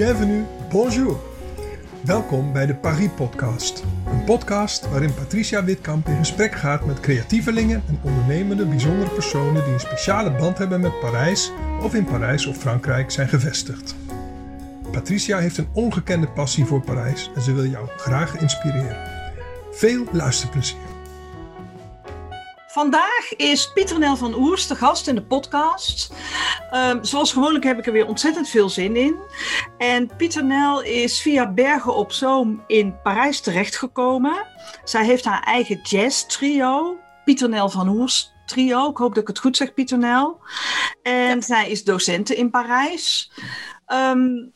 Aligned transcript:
bienvenue, 0.00 0.44
bonjour. 0.70 1.20
Welkom 2.04 2.52
bij 2.52 2.66
de 2.66 2.74
Paris 2.74 3.08
Podcast. 3.16 3.84
Een 4.06 4.24
podcast 4.24 4.88
waarin 4.90 5.14
Patricia 5.14 5.64
Witkamp 5.64 6.06
in 6.06 6.16
gesprek 6.16 6.54
gaat 6.54 6.86
met 6.86 7.00
creatievelingen 7.00 7.82
en 7.88 7.98
ondernemende 8.02 8.66
bijzondere 8.66 9.10
personen 9.10 9.64
die 9.64 9.72
een 9.72 9.80
speciale 9.80 10.30
band 10.30 10.58
hebben 10.58 10.80
met 10.80 11.00
Parijs 11.00 11.52
of 11.82 11.94
in 11.94 12.04
Parijs 12.04 12.46
of 12.46 12.56
Frankrijk 12.56 13.10
zijn 13.10 13.28
gevestigd. 13.28 13.96
Patricia 14.92 15.38
heeft 15.38 15.58
een 15.58 15.68
ongekende 15.72 16.28
passie 16.28 16.64
voor 16.64 16.80
Parijs 16.80 17.30
en 17.34 17.42
ze 17.42 17.52
wil 17.52 17.66
jou 17.66 17.88
graag 17.96 18.36
inspireren. 18.36 18.96
Veel 19.72 20.04
luisterplezier. 20.12 20.99
Vandaag 22.72 23.36
is 23.36 23.72
Pieter 23.72 23.98
Nel 23.98 24.16
van 24.16 24.34
Oers 24.34 24.66
de 24.66 24.74
gast 24.74 25.06
in 25.06 25.14
de 25.14 25.22
podcast. 25.22 26.12
Um, 26.74 27.04
zoals 27.04 27.32
gewoonlijk 27.32 27.64
heb 27.64 27.78
ik 27.78 27.86
er 27.86 27.92
weer 27.92 28.06
ontzettend 28.06 28.48
veel 28.48 28.68
zin 28.68 28.96
in. 28.96 29.16
En 29.78 30.10
Pieter 30.16 30.44
Nel 30.44 30.82
is 30.82 31.20
via 31.20 31.52
Bergen 31.52 31.94
op 31.94 32.12
Zoom 32.12 32.64
in 32.66 33.00
Parijs 33.02 33.40
terechtgekomen. 33.40 34.46
Zij 34.84 35.04
heeft 35.04 35.24
haar 35.24 35.42
eigen 35.42 35.80
jazz 35.82 36.26
trio, 36.26 36.98
Pieter 37.24 37.48
Nel 37.48 37.68
van 37.68 37.88
Oers 37.88 38.32
trio. 38.46 38.90
Ik 38.90 38.96
hoop 38.96 39.14
dat 39.14 39.22
ik 39.22 39.28
het 39.28 39.38
goed 39.38 39.56
zeg, 39.56 39.74
Pieter 39.74 39.98
Nel. 39.98 40.40
En 41.02 41.42
zij 41.42 41.70
is 41.70 41.84
docente 41.84 42.36
in 42.36 42.50
Parijs. 42.50 43.32
Um, 43.86 44.52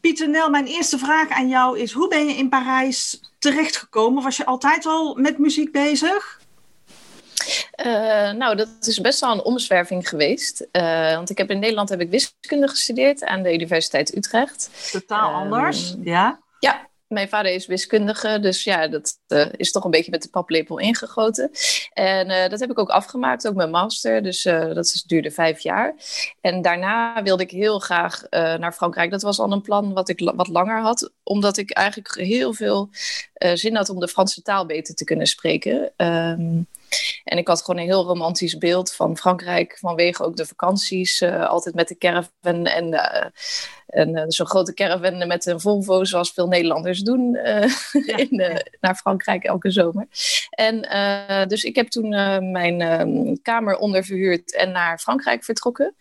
Pieter 0.00 0.28
Nel, 0.28 0.50
mijn 0.50 0.66
eerste 0.66 0.98
vraag 0.98 1.28
aan 1.28 1.48
jou 1.48 1.78
is: 1.78 1.92
hoe 1.92 2.08
ben 2.08 2.26
je 2.26 2.34
in 2.34 2.48
Parijs 2.48 3.20
terechtgekomen? 3.38 4.22
Was 4.22 4.36
je 4.36 4.46
altijd 4.46 4.86
al 4.86 5.14
met 5.14 5.38
muziek 5.38 5.72
bezig? 5.72 6.46
Uh, 7.86 8.30
nou, 8.32 8.56
dat 8.56 8.68
is 8.80 9.00
best 9.00 9.20
wel 9.20 9.32
een 9.32 9.42
omzwerving 9.42 10.08
geweest. 10.08 10.66
Uh, 10.72 11.14
want 11.14 11.30
ik 11.30 11.38
heb 11.38 11.50
in 11.50 11.58
Nederland 11.58 11.88
heb 11.88 12.00
ik 12.00 12.10
wiskunde 12.10 12.68
gestudeerd 12.68 13.24
aan 13.24 13.42
de 13.42 13.52
Universiteit 13.52 14.16
Utrecht. 14.16 14.90
Totaal 14.92 15.30
uh, 15.30 15.36
anders, 15.36 15.94
ja? 16.00 16.40
Ja, 16.58 16.88
mijn 17.06 17.28
vader 17.28 17.52
is 17.52 17.66
wiskundige, 17.66 18.40
dus 18.40 18.64
ja, 18.64 18.88
dat 18.88 19.18
uh, 19.28 19.46
is 19.56 19.72
toch 19.72 19.84
een 19.84 19.90
beetje 19.90 20.10
met 20.10 20.22
de 20.22 20.28
paplepel 20.28 20.78
ingegoten. 20.78 21.50
En 21.92 22.30
uh, 22.30 22.48
dat 22.48 22.60
heb 22.60 22.70
ik 22.70 22.78
ook 22.78 22.88
afgemaakt, 22.88 23.48
ook 23.48 23.54
mijn 23.54 23.70
master. 23.70 24.22
Dus 24.22 24.44
uh, 24.44 24.74
dat 24.74 24.84
is, 24.84 25.02
duurde 25.02 25.30
vijf 25.30 25.60
jaar. 25.60 25.94
En 26.40 26.62
daarna 26.62 27.22
wilde 27.22 27.42
ik 27.42 27.50
heel 27.50 27.78
graag 27.78 28.22
naar 28.30 28.72
Frankrijk. 28.72 29.10
Dat 29.10 29.22
was 29.22 29.38
al 29.38 29.52
een 29.52 29.62
plan 29.62 29.92
wat 29.92 30.08
ik 30.08 30.32
wat 30.34 30.48
langer 30.48 30.80
had, 30.80 31.10
omdat 31.22 31.56
ik 31.56 31.70
eigenlijk 31.70 32.14
heel 32.14 32.54
veel 32.54 32.88
zin 33.34 33.76
had 33.76 33.88
om 33.88 34.00
de 34.00 34.08
Franse 34.08 34.42
taal 34.42 34.66
beter 34.66 34.94
te 34.94 35.04
kunnen 35.04 35.26
spreken. 35.26 35.92
Um, 35.96 36.66
en 37.24 37.38
ik 37.38 37.48
had 37.48 37.62
gewoon 37.62 37.80
een 37.80 37.86
heel 37.86 38.04
romantisch 38.04 38.58
beeld 38.58 38.92
van 38.92 39.16
Frankrijk 39.16 39.78
vanwege 39.78 40.24
ook 40.24 40.36
de 40.36 40.46
vakanties. 40.46 41.20
Uh, 41.20 41.46
altijd 41.46 41.74
met 41.74 41.88
de 41.88 41.98
caravan 41.98 42.66
en, 42.66 42.90
en 43.88 44.16
uh, 44.16 44.22
zo'n 44.26 44.46
grote 44.46 44.74
caravan 44.74 45.26
met 45.26 45.46
een 45.46 45.60
Volvo, 45.60 46.04
zoals 46.04 46.32
veel 46.32 46.48
Nederlanders 46.48 47.00
doen, 47.00 47.32
ja. 47.32 48.16
in, 48.16 48.60
naar 48.80 48.94
Frankrijk 48.94 49.44
elke 49.44 49.70
zomer. 49.70 50.06
En 50.50 50.80
dus 51.48 51.64
ik 51.64 51.76
heb 51.76 51.88
toen 51.88 52.08
mijn 52.52 52.80
ehm, 52.80 53.34
kamer 53.42 53.76
onderverhuurd 53.76 54.54
en 54.54 54.72
naar 54.72 54.98
Frankrijk 54.98 55.44
vertrokken. 55.44 55.94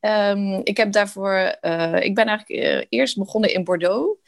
Um, 0.00 0.60
ik 0.64 0.76
heb 0.76 0.92
daarvoor, 0.92 1.56
ik 2.00 2.14
ben 2.14 2.26
eigenlijk 2.26 2.86
eerst 2.88 3.18
begonnen 3.18 3.52
in 3.52 3.64
Bordeaux. 3.64 4.18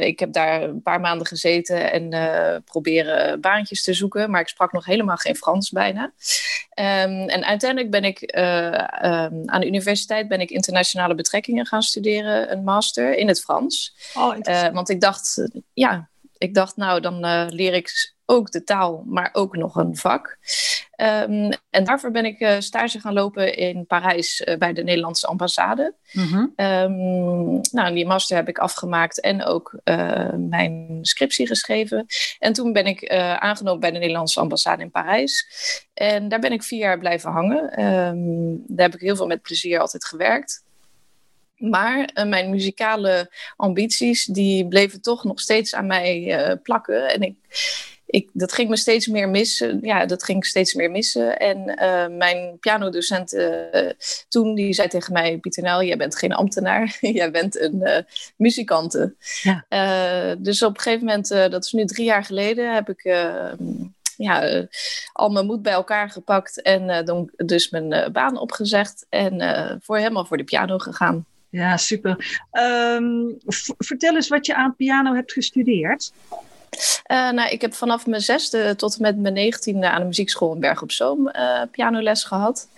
ik 0.00 0.18
heb 0.18 0.32
daar 0.32 0.62
een 0.62 0.82
paar 0.82 1.00
maanden 1.00 1.26
gezeten 1.26 1.92
en 1.92 2.64
proberen 2.64 3.40
baantjes 3.40 3.82
te 3.82 3.94
zoeken, 3.94 4.30
maar 4.30 4.40
ik 4.40 4.48
sprak 4.48 4.72
nog 4.72 4.84
helemaal 4.84 5.16
geen 5.16 5.36
Frans 5.36 5.70
bijna. 5.70 6.12
Um, 6.74 7.28
en 7.28 7.44
uiteindelijk 7.44 7.90
ben 7.90 8.04
ik 8.04 8.36
uh, 8.36 8.64
um, 9.02 9.42
aan 9.48 9.60
de 9.60 9.66
universiteit 9.66 10.28
ben 10.28 10.40
ik 10.40 10.50
internationale 10.50 11.14
betrekkingen 11.14 11.66
gaan 11.66 11.82
studeren, 11.82 12.52
een 12.52 12.64
master 12.64 13.14
in 13.16 13.28
het 13.28 13.40
Frans. 13.40 13.94
Oh, 14.14 14.36
uh, 14.42 14.68
want 14.68 14.88
ik 14.88 15.00
dacht, 15.00 15.48
ja, 15.72 16.10
ik 16.42 16.54
dacht 16.54 16.76
nou 16.76 17.00
dan 17.00 17.24
uh, 17.24 17.44
leer 17.48 17.74
ik 17.74 18.14
ook 18.26 18.50
de 18.50 18.64
taal, 18.64 19.04
maar 19.06 19.30
ook 19.32 19.56
nog 19.56 19.76
een 19.76 19.96
vak. 19.96 20.38
Um, 20.96 21.52
en 21.70 21.84
daarvoor 21.84 22.10
ben 22.10 22.24
ik 22.24 22.40
uh, 22.40 22.56
stage 22.58 23.00
gaan 23.00 23.12
lopen 23.12 23.56
in 23.56 23.86
Parijs 23.86 24.40
uh, 24.40 24.56
bij 24.56 24.72
de 24.72 24.82
Nederlandse 24.82 25.26
ambassade. 25.26 25.94
Mm-hmm. 26.12 26.52
Um, 26.56 27.60
nou, 27.70 27.94
die 27.94 28.06
master 28.06 28.36
heb 28.36 28.48
ik 28.48 28.58
afgemaakt 28.58 29.20
en 29.20 29.44
ook 29.44 29.80
uh, 29.84 30.32
mijn 30.36 30.98
scriptie 31.02 31.46
geschreven. 31.46 32.06
En 32.38 32.52
toen 32.52 32.72
ben 32.72 32.86
ik 32.86 33.08
aangenomen 33.38 33.80
bij 33.80 33.90
de 33.90 33.98
Nederlandse 33.98 34.40
ambassade 34.40 34.82
in 34.82 34.90
Parijs. 34.90 35.46
En 35.94 36.28
daar 36.28 36.40
ben 36.40 36.52
ik 36.52 36.62
vier 36.62 36.78
jaar 36.78 36.98
blijven 36.98 37.30
hangen. 37.30 37.84
Um, 37.84 38.64
daar 38.66 38.86
heb 38.86 38.94
ik 38.94 39.00
heel 39.00 39.16
veel 39.16 39.26
met 39.26 39.42
plezier 39.42 39.80
altijd 39.80 40.04
gewerkt. 40.04 40.64
Maar 41.70 42.10
uh, 42.14 42.24
mijn 42.24 42.50
muzikale 42.50 43.30
ambities, 43.56 44.24
die 44.24 44.68
bleven 44.68 45.00
toch 45.00 45.24
nog 45.24 45.40
steeds 45.40 45.74
aan 45.74 45.86
mij 45.86 46.48
uh, 46.48 46.56
plakken. 46.62 47.08
En 47.08 47.22
ik, 47.22 47.34
ik, 48.06 48.30
dat 48.32 48.52
ging 48.52 48.68
me 48.68 48.76
steeds 48.76 49.06
meer 49.06 49.28
missen. 49.28 49.78
Ja, 49.82 50.06
dat 50.06 50.24
ging 50.24 50.46
steeds 50.46 50.74
meer 50.74 50.90
missen. 50.90 51.38
En 51.38 51.58
uh, 51.82 52.18
mijn 52.18 52.58
pianodocent 52.60 53.36
toen, 54.28 54.54
die 54.54 54.72
zei 54.72 54.88
tegen 54.88 55.12
mij... 55.12 55.38
Pieter 55.38 55.62
Nel, 55.62 55.82
jij 55.82 55.96
bent 55.96 56.16
geen 56.16 56.32
ambtenaar. 56.32 56.96
jij 57.20 57.30
bent 57.30 57.60
een 57.60 58.06
muzikante. 58.36 59.14
Ja. 59.42 59.64
dus 60.38 60.62
op 60.62 60.74
een 60.74 60.80
gegeven 60.80 61.06
moment, 61.06 61.28
dat 61.28 61.64
is 61.64 61.72
nu 61.72 61.84
drie 61.84 62.04
jaar 62.04 62.24
geleden... 62.24 62.74
heb 62.74 62.88
ik 62.88 63.02
ja, 64.16 64.54
uh, 64.54 64.66
al 65.12 65.30
mijn 65.30 65.46
moed 65.46 65.62
bij 65.62 65.72
elkaar 65.72 66.10
gepakt 66.10 66.62
en 66.62 66.88
uh, 66.88 67.02
dan, 67.04 67.30
dus 67.36 67.70
mijn 67.70 67.92
uh, 67.92 68.08
baan 68.08 68.38
opgezegd 68.38 69.06
en 69.08 69.80
voor 69.82 69.96
helemaal 69.96 70.24
voor 70.24 70.36
de 70.36 70.44
piano 70.44 70.78
gegaan. 70.78 71.26
Ja, 71.52 71.76
super. 71.76 72.40
Um, 72.52 73.38
vertel 73.78 74.14
eens 74.14 74.28
wat 74.28 74.46
je 74.46 74.54
aan 74.54 74.76
piano 74.76 75.14
hebt 75.14 75.32
gestudeerd. 75.32 76.12
Uh, 77.10 77.30
nou, 77.30 77.50
ik 77.50 77.60
heb 77.60 77.74
vanaf 77.74 78.06
mijn 78.06 78.20
zesde 78.20 78.76
tot 78.76 78.98
met 78.98 79.18
mijn 79.18 79.34
negentiende 79.34 79.90
aan 79.90 80.00
de 80.00 80.06
muziekschool 80.06 80.54
in 80.54 80.60
Berg 80.60 80.82
op 80.82 80.92
Zoom 80.92 81.28
uh, 81.28 81.62
pianoles 81.70 82.24
gehad. 82.24 82.68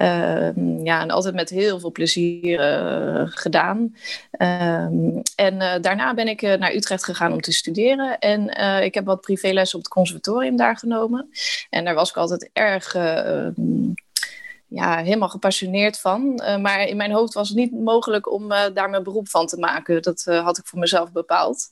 Uh, 0.00 0.56
ja, 0.84 1.00
en 1.00 1.10
altijd 1.10 1.34
met 1.34 1.50
heel 1.50 1.80
veel 1.80 1.92
plezier 1.92 2.60
eh, 2.60 3.22
gedaan. 3.24 3.96
Ehm, 4.30 5.20
en 5.36 5.82
daarna 5.82 6.14
ben 6.14 6.28
ik 6.28 6.42
naar 6.42 6.74
Utrecht 6.74 7.04
gegaan 7.04 7.32
om 7.32 7.40
te 7.40 7.52
studeren. 7.52 8.18
En 8.18 8.48
ik 8.82 8.94
heb 8.94 9.04
wat 9.04 9.20
privéles 9.20 9.74
op 9.74 9.80
het 9.80 9.92
conservatorium 9.92 10.56
daar 10.56 10.76
genomen. 10.76 11.30
En 11.70 11.84
daar 11.84 11.94
was 11.94 12.10
ik 12.10 12.16
altijd 12.16 12.50
erg 12.52 12.94
ja, 14.74 14.96
helemaal 14.96 15.28
gepassioneerd 15.28 16.00
van. 16.00 16.42
Uh, 16.42 16.56
maar 16.56 16.84
in 16.84 16.96
mijn 16.96 17.12
hoofd 17.12 17.34
was 17.34 17.48
het 17.48 17.56
niet 17.56 17.72
mogelijk 17.72 18.32
om 18.32 18.52
uh, 18.52 18.60
daar 18.74 18.90
mijn 18.90 19.02
beroep 19.02 19.28
van 19.28 19.46
te 19.46 19.58
maken. 19.58 20.02
Dat 20.02 20.24
uh, 20.28 20.44
had 20.44 20.58
ik 20.58 20.66
voor 20.66 20.78
mezelf 20.78 21.12
bepaald. 21.12 21.68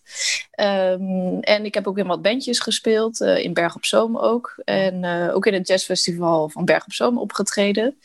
Um, 0.60 1.40
en 1.40 1.64
ik 1.64 1.74
heb 1.74 1.86
ook 1.86 1.98
in 1.98 2.06
wat 2.06 2.22
bandjes 2.22 2.58
gespeeld, 2.58 3.20
in 3.20 3.52
Berg 3.52 3.74
op 3.74 3.84
Zoom 3.84 4.16
ook. 4.16 4.54
En 4.64 5.04
ook 5.32 5.46
in 5.46 5.54
het 5.54 5.68
jazzfestival 5.68 6.48
van 6.48 6.64
Berg 6.64 6.84
op 6.84 6.92
Zoom 6.92 7.18
opgetreden. 7.18 7.98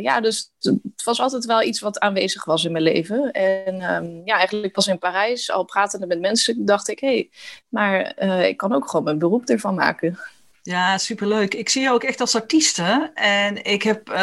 ja, 0.00 0.20
dus 0.20 0.52
het 0.60 1.04
was 1.04 1.20
altijd 1.20 1.44
wel 1.44 1.62
iets 1.62 1.80
wat 1.80 1.98
aanwezig 1.98 2.44
was 2.44 2.64
in 2.64 2.72
mijn 2.72 2.84
leven. 2.84 3.30
En 3.30 3.74
um, 3.74 4.22
ja, 4.24 4.36
eigenlijk 4.36 4.72
pas 4.72 4.86
in 4.86 4.98
Parijs, 4.98 5.50
al 5.50 5.64
pratende 5.64 6.06
met 6.06 6.20
mensen, 6.20 6.64
dacht 6.64 6.88
ik... 6.88 7.00
hé, 7.00 7.08
hey, 7.08 7.30
maar 7.68 8.22
ik 8.48 8.56
kan 8.56 8.72
ook 8.72 8.88
gewoon 8.88 9.04
mijn 9.04 9.18
beroep 9.18 9.48
ervan 9.48 9.74
maken. 9.74 10.18
Ja, 10.66 10.98
superleuk. 10.98 11.54
Ik 11.54 11.68
zie 11.68 11.82
je 11.82 11.90
ook 11.90 12.02
echt 12.02 12.20
als 12.20 12.34
artieste. 12.34 13.10
En 13.14 13.64
ik 13.64 13.82
heb 13.82 14.10
uh, 14.10 14.16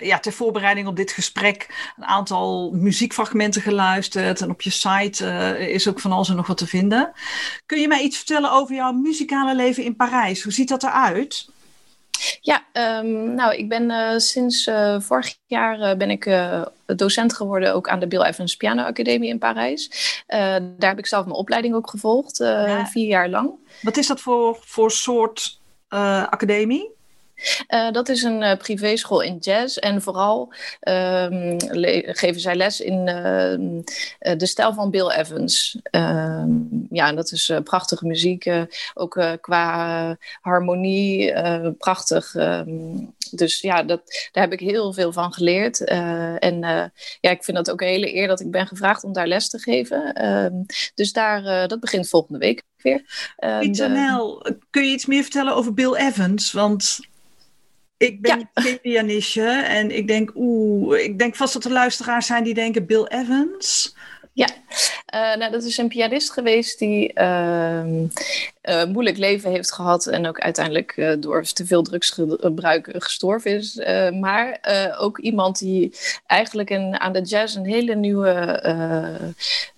ja, 0.00 0.18
ter 0.20 0.32
voorbereiding 0.32 0.86
op 0.86 0.96
dit 0.96 1.12
gesprek 1.12 1.92
een 1.96 2.04
aantal 2.04 2.70
muziekfragmenten 2.70 3.62
geluisterd. 3.62 4.40
En 4.40 4.50
op 4.50 4.62
je 4.62 4.70
site 4.70 5.24
uh, 5.24 5.68
is 5.68 5.88
ook 5.88 6.00
van 6.00 6.12
alles 6.12 6.28
en 6.28 6.36
nog 6.36 6.46
wat 6.46 6.58
te 6.58 6.66
vinden. 6.66 7.12
Kun 7.66 7.80
je 7.80 7.88
mij 7.88 8.02
iets 8.02 8.16
vertellen 8.16 8.52
over 8.52 8.74
jouw 8.74 8.92
muzikale 8.92 9.54
leven 9.54 9.84
in 9.84 9.96
Parijs? 9.96 10.42
Hoe 10.42 10.52
ziet 10.52 10.68
dat 10.68 10.82
eruit? 10.82 11.48
Ja, 12.40 12.62
um, 12.72 13.34
nou, 13.34 13.54
ik 13.54 13.68
ben 13.68 13.90
uh, 13.90 14.16
sinds 14.16 14.70
vorig 14.98 15.34
jaar 15.46 15.96
ben 15.96 16.10
ik 16.10 16.30
docent 16.86 17.34
geworden 17.34 17.74
ook 17.74 17.88
aan 17.88 18.00
de 18.00 18.08
Bill 18.08 18.22
Evans 18.22 18.56
Piano 18.56 18.82
Academie 18.82 19.28
in 19.28 19.38
Parijs. 19.38 19.90
daar 20.26 20.90
heb 20.90 20.98
ik 20.98 21.06
zelf 21.06 21.24
mijn 21.24 21.36
opleiding 21.36 21.74
ook 21.74 21.90
gevolgd, 21.90 22.38
ja. 22.38 22.86
vier 22.86 23.06
jaar 23.06 23.28
lang. 23.28 23.50
Wat 23.82 23.96
is 23.96 24.06
dat 24.06 24.20
voor, 24.20 24.58
voor 24.60 24.90
soort 24.90 25.58
academie? 25.88 26.96
Uh, 27.68 27.90
dat 27.90 28.08
is 28.08 28.22
een 28.22 28.42
uh, 28.42 28.56
privéschool 28.56 29.20
in 29.20 29.36
jazz 29.36 29.76
en 29.76 30.02
vooral 30.02 30.52
um, 30.88 31.56
geven 32.14 32.40
zij 32.40 32.54
les 32.54 32.80
in 32.80 33.08
uh, 33.08 34.36
de 34.38 34.46
stijl 34.46 34.74
van 34.74 34.90
Bill 34.90 35.10
Evans. 35.10 35.78
Ehm, 35.82 36.50
ja, 36.90 37.12
dat 37.12 37.32
is 37.32 37.52
prachtige 37.64 38.06
muziek, 38.06 38.50
ook 38.94 39.38
qua 39.40 40.16
harmonie, 40.40 41.32
prachtig. 41.72 42.34
Dus 43.30 43.60
ja, 43.60 43.82
dat, 43.82 44.28
daar 44.32 44.42
heb 44.42 44.52
ik 44.52 44.60
heel 44.60 44.92
veel 44.92 45.12
van 45.12 45.32
geleerd. 45.32 45.84
en 45.84 46.60
ja, 47.20 47.30
ik 47.30 47.44
vind 47.44 47.56
dat 47.56 47.70
ook 47.70 47.80
een 47.80 47.88
hele 47.88 48.14
eer 48.14 48.26
dat 48.26 48.40
ik 48.40 48.50
ben 48.50 48.66
gevraagd 48.66 49.04
om 49.04 49.12
daar 49.12 49.26
les 49.26 49.48
te 49.48 49.58
geven. 49.58 50.12
dus 50.94 51.12
daar, 51.12 51.68
dat 51.68 51.80
begint 51.80 52.08
volgende 52.08 52.38
week 52.38 52.62
weer. 52.76 53.02
Pieter 53.60 53.90
Nel, 53.90 54.46
kun 54.70 54.84
je 54.84 54.92
iets 54.92 55.06
meer 55.06 55.22
vertellen 55.22 55.54
over 55.54 55.74
Bill 55.74 55.94
Evans? 55.94 56.52
Want 56.52 56.98
Ik 57.98 58.20
ben 58.20 58.50
geen 58.54 58.80
pianistje 58.80 59.48
en 59.50 59.96
ik 59.96 60.06
denk, 60.06 60.32
oeh, 60.34 60.98
ik 60.98 61.18
denk 61.18 61.36
vast 61.36 61.52
dat 61.52 61.64
er 61.64 61.70
luisteraars 61.70 62.26
zijn 62.26 62.44
die 62.44 62.54
denken 62.54 62.86
Bill 62.86 63.04
Evans. 63.04 63.96
Ja, 64.38 64.48
uh, 65.14 65.38
nou, 65.38 65.52
dat 65.52 65.64
is 65.64 65.78
een 65.78 65.88
pianist 65.88 66.30
geweest 66.30 66.78
die 66.78 67.12
uh, 67.14 67.84
uh, 68.62 68.84
moeilijk 68.84 69.16
leven 69.16 69.50
heeft 69.50 69.72
gehad 69.72 70.06
en 70.06 70.26
ook 70.26 70.38
uiteindelijk 70.38 70.96
uh, 70.96 71.12
door 71.18 71.42
te 71.42 71.66
veel 71.66 71.82
drugsgebruik 71.82 72.94
gestorven 72.98 73.50
is. 73.50 73.80
maar 74.20 74.60
ook 74.98 75.18
iemand 75.18 75.58
die 75.58 75.96
eigenlijk 76.26 76.70
een, 76.70 77.00
aan 77.00 77.12
de 77.12 77.20
jazz 77.20 77.56
een 77.56 77.66
hele 77.66 77.94
nieuwe, 77.94 78.62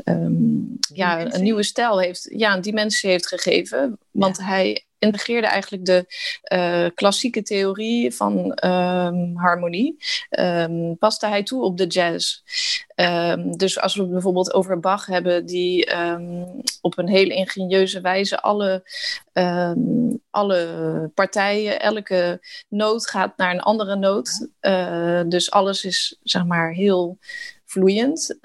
um, 0.05 0.79
ja, 0.95 1.35
een 1.35 1.43
nieuwe 1.43 1.63
stijl 1.63 2.01
heeft, 2.01 2.29
ja, 2.33 2.55
een 2.55 2.61
dimensie 2.61 3.11
heeft 3.11 3.27
gegeven. 3.27 3.99
Want 4.11 4.37
ja. 4.37 4.45
hij 4.45 4.85
integreerde 5.01 5.47
eigenlijk 5.47 5.85
de 5.85 6.07
uh, 6.53 6.87
klassieke 6.95 7.43
theorie 7.43 8.15
van 8.15 8.59
um, 8.65 9.37
harmonie, 9.37 9.97
um, 10.31 10.99
paste 10.99 11.27
hij 11.27 11.43
toe 11.43 11.63
op 11.63 11.77
de 11.77 11.87
jazz. 11.87 12.43
Um, 12.97 13.57
dus 13.57 13.81
als 13.81 13.95
we 13.95 14.03
het 14.03 14.11
bijvoorbeeld 14.11 14.53
over 14.53 14.81
Bach 14.81 15.07
hebben, 15.07 15.47
die 15.47 15.89
op 16.81 16.99
een 16.99 17.09
hele 17.09 17.35
ingenieuze 17.35 18.01
wijze 18.01 18.41
alle, 18.41 18.83
alle 20.31 21.11
partijen, 21.15 21.81
elke 21.81 22.41
noot 22.69 23.09
gaat 23.09 23.37
naar 23.37 23.51
een 23.51 23.61
andere 23.61 23.97
noot. 23.97 24.49
Uh, 24.61 25.23
dus 25.27 25.51
alles 25.51 25.85
is 25.85 26.19
zeg 26.23 26.45
maar 26.45 26.73
heel 26.73 27.19
vloeiend. 27.65 28.39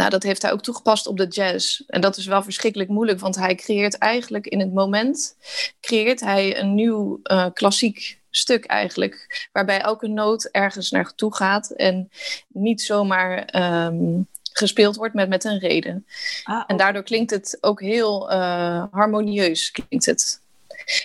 Nou, 0.00 0.12
dat 0.12 0.22
heeft 0.22 0.42
hij 0.42 0.52
ook 0.52 0.62
toegepast 0.62 1.06
op 1.06 1.16
de 1.16 1.26
jazz. 1.26 1.80
En 1.86 2.00
dat 2.00 2.16
is 2.16 2.26
wel 2.26 2.42
verschrikkelijk 2.42 2.90
moeilijk, 2.90 3.20
want 3.20 3.36
hij 3.36 3.54
creëert 3.54 3.98
eigenlijk 3.98 4.46
in 4.46 4.60
het 4.60 4.72
moment 4.72 5.36
creëert 5.80 6.20
hij 6.20 6.60
een 6.60 6.74
nieuw 6.74 7.20
uh, 7.22 7.46
klassiek 7.52 8.20
stuk 8.30 8.64
eigenlijk, 8.64 9.48
waarbij 9.52 9.80
elke 9.80 10.08
noot 10.08 10.44
ergens 10.44 10.90
naartoe 10.90 11.34
gaat 11.34 11.70
en 11.70 12.10
niet 12.48 12.82
zomaar 12.82 13.54
um, 13.86 14.26
gespeeld 14.52 14.96
wordt 14.96 15.14
met, 15.14 15.28
met 15.28 15.44
een 15.44 15.58
reden. 15.58 16.06
Ah, 16.44 16.64
En 16.66 16.76
daardoor 16.76 17.02
klinkt 17.02 17.30
het 17.30 17.58
ook 17.60 17.80
heel 17.80 18.32
uh, 18.32 18.84
harmonieus, 18.90 19.70
klinkt 19.70 20.06
het. 20.06 20.40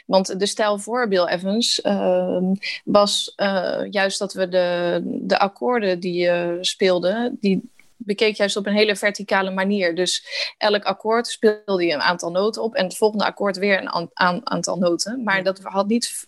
Want 0.06 0.39
de 0.39 0.45
stijl 0.45 0.80
voor 0.80 1.07
Bill 1.07 1.25
Evans 1.25 1.80
uh, 1.83 2.51
was 2.86 3.33
uh, 3.38 3.81
juist 3.89 4.19
dat 4.19 4.33
we 4.33 4.50
de, 4.50 5.00
de 5.03 5.39
akkoorden 5.39 6.00
die 6.00 6.13
je 6.13 6.57
speelde, 6.62 7.36
die 7.39 7.74
bekeek 8.06 8.36
juist 8.36 8.57
op 8.57 8.66
een 8.66 8.75
hele 8.75 8.96
verticale 8.96 9.52
manier. 9.52 9.96
Dus 9.96 10.25
elk 10.57 10.84
akkoord 10.84 11.28
speelde 11.28 11.86
je 11.86 11.94
een 11.94 12.02
aantal 12.02 12.31
noten 12.31 12.63
op 12.63 12.75
en 12.75 12.84
het 12.84 12.98
volgende 12.98 13.25
akkoord 13.25 13.57
weer 13.57 13.81
een 13.81 14.10
aantal 14.44 14.78
noten. 14.78 15.24
Maar 15.24 15.44
dat 15.44 15.60
had 15.63 15.88
niet 15.88 16.28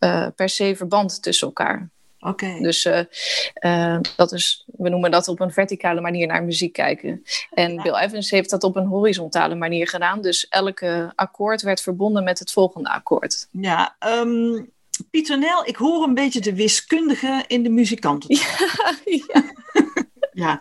uh, 0.00 0.26
per 0.36 0.48
se 0.48 0.76
verband 0.76 1.22
tussen 1.22 1.46
elkaar. 1.46 1.88
Oké. 2.20 2.44
Okay. 2.44 2.60
Dus 2.60 2.84
uh, 2.84 3.00
uh, 3.60 3.98
dat 4.16 4.32
is, 4.32 4.64
we 4.76 4.88
noemen 4.88 5.10
dat 5.10 5.28
op 5.28 5.40
een 5.40 5.52
verticale 5.52 6.00
manier 6.00 6.26
naar 6.26 6.44
muziek 6.44 6.72
kijken. 6.72 7.22
En 7.50 7.72
ja. 7.74 7.82
Bill 7.82 7.94
Evans 7.94 8.30
heeft 8.30 8.50
dat 8.50 8.64
op 8.64 8.76
een 8.76 8.86
horizontale 8.86 9.54
manier 9.54 9.88
gedaan. 9.88 10.20
Dus 10.20 10.48
elke 10.48 11.12
akkoord 11.14 11.62
werd 11.62 11.80
verbonden 11.80 12.24
met 12.24 12.38
het 12.38 12.52
volgende 12.52 12.90
akkoord. 12.90 13.48
Ja, 13.50 13.96
um, 14.06 14.70
Pieter 15.10 15.38
Nel, 15.38 15.66
ik 15.66 15.76
hoor 15.76 16.04
een 16.04 16.14
beetje 16.14 16.40
de 16.40 16.54
wiskundige 16.54 17.44
in 17.46 17.62
de 17.62 17.70
muzikanten. 17.70 18.28
Ja, 18.40 18.94
ja. 19.04 19.42
Ja. 20.40 20.60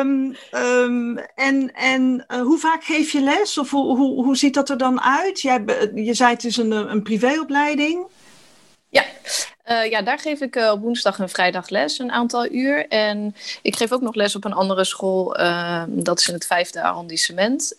Um, 0.00 0.36
um, 0.52 1.18
en 1.34 1.72
en 1.74 2.24
uh, 2.28 2.40
hoe 2.40 2.58
vaak 2.58 2.84
geef 2.84 3.12
je 3.12 3.20
les? 3.20 3.58
Of 3.58 3.70
hoe, 3.70 3.96
hoe, 3.96 4.24
hoe 4.24 4.36
ziet 4.36 4.54
dat 4.54 4.68
er 4.68 4.78
dan 4.78 5.00
uit? 5.00 5.40
Jij, 5.40 5.64
je 5.94 6.14
zei 6.14 6.32
het 6.32 6.44
is 6.44 6.56
een, 6.56 6.70
een 6.70 7.02
privéopleiding. 7.02 8.06
Ja, 8.88 9.04
uh, 9.66 9.90
ja, 9.90 10.02
daar 10.02 10.18
geef 10.18 10.40
ik 10.40 10.56
uh, 10.56 10.70
op 10.70 10.80
woensdag 10.80 11.18
en 11.18 11.28
vrijdag 11.28 11.68
les, 11.68 11.98
een 11.98 12.12
aantal 12.12 12.52
uur. 12.52 12.88
En 12.88 13.34
ik 13.62 13.76
geef 13.76 13.92
ook 13.92 14.00
nog 14.00 14.14
les 14.14 14.36
op 14.36 14.44
een 14.44 14.52
andere 14.52 14.84
school, 14.84 15.40
uh, 15.40 15.82
dat 15.88 16.18
is 16.18 16.28
in 16.28 16.34
het 16.34 16.46
vijfde 16.46 16.82
arrondissement. 16.82 17.74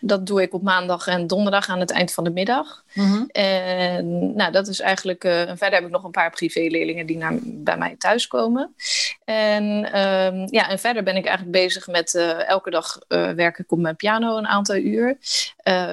Dat 0.00 0.26
doe 0.26 0.42
ik 0.42 0.54
op 0.54 0.62
maandag 0.62 1.06
en 1.06 1.26
donderdag 1.26 1.68
aan 1.68 1.80
het 1.80 1.90
eind 1.90 2.12
van 2.12 2.24
de 2.24 2.30
middag. 2.30 2.83
Mm 2.94 3.04
-hmm. 3.04 3.26
En 3.28 4.34
nou, 4.36 4.52
dat 4.52 4.68
is 4.68 4.80
eigenlijk, 4.80 5.24
en 5.24 5.58
verder 5.58 5.78
heb 5.78 5.84
ik 5.84 5.90
nog 5.90 6.04
een 6.04 6.10
paar 6.10 6.30
privéleerlingen 6.30 7.06
die 7.06 7.16
naar, 7.16 7.34
bij 7.42 7.76
mij 7.76 7.94
thuiskomen. 7.98 8.74
En, 9.24 9.64
um, 10.00 10.46
ja, 10.50 10.68
en 10.68 10.78
verder 10.78 11.02
ben 11.02 11.16
ik 11.16 11.24
eigenlijk 11.24 11.56
bezig 11.56 11.86
met 11.86 12.14
elke 12.46 12.70
dag 12.70 12.98
werk 13.08 13.58
ik 13.58 13.72
op 13.72 13.78
mijn 13.78 13.96
piano 13.96 14.36
een 14.36 14.46
aantal 14.46 14.76
uur. 14.76 15.16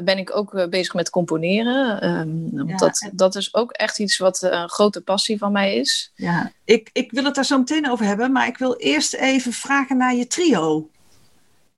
ben 0.04 0.18
ik 0.18 0.36
ook 0.36 0.70
bezig 0.70 0.94
met 0.94 1.10
componeren. 1.10 2.10
Um, 2.10 2.68
ja, 2.68 2.78
dat, 2.78 3.02
en... 3.02 3.12
dat 3.14 3.36
is 3.36 3.54
ook 3.54 3.72
echt 3.72 4.00
iets 4.00 4.18
wat 4.18 4.50
grote 4.66 5.02
passie 5.02 5.38
van 5.38 5.52
mij 5.52 5.76
is. 5.76 6.12
Ja, 6.16 6.52
ik, 6.66 6.90
ik 6.94 7.12
wil 7.12 7.24
het 7.24 7.36
daar 7.36 7.46
zo 7.46 7.58
meteen 7.58 7.90
over 7.90 8.06
hebben, 8.06 8.32
maar 8.32 8.48
ik 8.48 8.58
wil 8.58 8.76
eerst 8.76 9.14
even 9.14 9.54
vragen 9.54 9.98
naar 9.98 10.16
je 10.16 10.28
trio. 10.28 10.90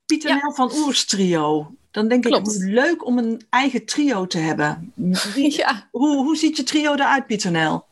Pieter 0.05 0.29
ja. 0.29 0.35
Nel 0.41 0.53
van 0.53 0.71
Oers 0.75 1.05
trio. 1.05 1.75
Dan 1.93 2.07
denk 2.07 2.23
Klopt. 2.23 2.55
ik, 2.55 2.61
leuk 2.61 3.05
om 3.05 3.17
een 3.17 3.41
eigen 3.49 3.85
trio 3.85 4.27
te 4.27 4.37
hebben. 4.37 4.93
Wie, 5.35 5.57
ja. 5.57 5.87
hoe, 5.91 6.15
hoe 6.15 6.37
ziet 6.37 6.57
je 6.57 6.63
trio 6.63 6.93
eruit, 6.93 7.27
Pieter 7.27 7.51
Nel? 7.51 7.85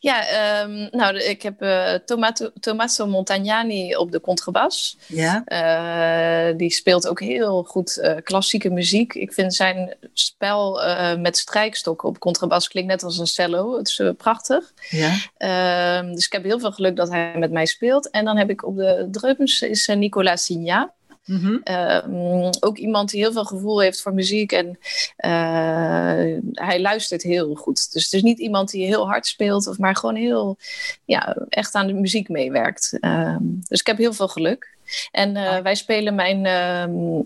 Ja, 0.00 0.62
um, 0.62 0.88
nou, 0.90 1.18
ik 1.18 1.42
heb 1.42 1.62
uh, 1.62 1.94
Tomato, 1.94 2.50
Tommaso 2.60 3.06
Montagnani 3.06 3.96
op 3.96 4.12
de 4.12 4.20
contrabas. 4.20 4.98
Ja. 5.06 5.42
Uh, 5.46 6.56
die 6.56 6.70
speelt 6.70 7.08
ook 7.08 7.20
heel 7.20 7.62
goed 7.62 7.98
uh, 8.02 8.14
klassieke 8.22 8.70
muziek. 8.70 9.14
Ik 9.14 9.32
vind 9.32 9.54
zijn 9.54 9.96
spel 10.12 10.80
met 11.18 11.36
strijkstokken 11.36 12.08
op 12.08 12.18
contrabas 12.18 12.68
klinkt 12.68 12.90
net 12.90 13.02
als 13.02 13.18
een 13.18 13.26
cello. 13.26 13.76
Het 13.76 13.88
is 13.88 14.02
prachtig. 14.16 14.72
Ja. 14.88 15.14
Ehm, 15.36 16.14
dus 16.14 16.26
ik 16.26 16.32
heb 16.32 16.44
heel 16.44 16.60
veel 16.60 16.72
geluk 16.72 16.96
dat 16.96 17.08
hij 17.08 17.38
met 17.38 17.50
mij 17.50 17.66
speelt. 17.66 18.10
En 18.10 18.24
dan 18.24 18.36
heb 18.36 18.50
ik 18.50 18.64
op 18.64 18.76
de 18.76 19.08
drums 19.10 19.62
is 19.62 19.86
Nicolas 19.86 20.44
Signa. 20.44 20.92
Mm 21.28 21.36
-hmm. 21.36 21.60
uh, 21.64 22.50
ook 22.60 22.76
iemand 22.78 23.10
die 23.10 23.20
heel 23.20 23.32
veel 23.32 23.44
gevoel 23.44 23.80
heeft 23.80 24.02
voor 24.02 24.14
muziek 24.14 24.52
en 24.52 24.66
uh, 24.66 26.38
hij 26.52 26.80
luistert 26.80 27.22
heel 27.22 27.54
goed. 27.54 27.92
Dus 27.92 28.04
het 28.04 28.12
is 28.12 28.22
niet 28.22 28.38
iemand 28.38 28.70
die 28.70 28.86
heel 28.86 29.06
hard 29.06 29.26
speelt, 29.26 29.66
of 29.66 29.78
maar 29.78 29.96
gewoon 29.96 30.14
heel 30.14 30.56
ja, 31.04 31.36
echt 31.48 31.74
aan 31.74 31.86
de 31.86 31.92
muziek 31.92 32.28
meewerkt. 32.28 32.96
Uh, 33.00 33.36
dus 33.68 33.80
ik 33.80 33.86
heb 33.86 33.98
heel 33.98 34.12
veel 34.12 34.28
geluk. 34.28 34.76
En 35.10 35.36
uh, 35.36 35.58
wij 35.58 35.74
spelen 35.74 36.14
mijn, 36.14 36.40